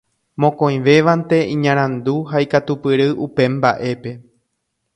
[0.43, 4.15] Mokõivévante iñarandu ha ikatupyry upe mbaʼépe.